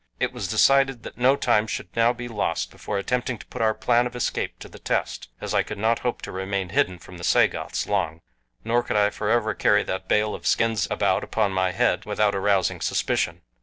It 0.19 0.33
was 0.33 0.47
decided 0.47 1.03
that 1.03 1.19
no 1.19 1.35
time 1.35 1.67
should 1.67 1.95
now 1.95 2.11
be 2.11 2.27
lost 2.27 2.71
before 2.71 2.97
attempting 2.97 3.37
to 3.37 3.45
put 3.45 3.61
our 3.61 3.75
plan 3.75 4.07
of 4.07 4.15
escape 4.15 4.57
to 4.57 4.67
the 4.67 4.79
test, 4.79 5.29
as 5.39 5.53
I 5.53 5.61
could 5.61 5.77
not 5.77 5.99
hope 5.99 6.23
to 6.23 6.31
remain 6.31 6.69
hidden 6.69 6.97
from 6.97 7.19
the 7.19 7.23
Sagoths 7.23 7.85
long, 7.85 8.21
nor 8.63 8.81
could 8.81 8.97
I 8.97 9.11
forever 9.11 9.53
carry 9.53 9.83
that 9.83 10.07
bale 10.07 10.33
of 10.33 10.47
skins 10.47 10.87
about 10.89 11.23
upon 11.23 11.51
my 11.51 11.69
head 11.69 12.05
without 12.05 12.33
arousing 12.33 12.81
suspicion. 12.81 13.43